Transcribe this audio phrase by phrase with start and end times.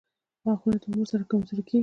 [0.43, 1.79] •غاښونه د عمر سره کمزوري کیږي.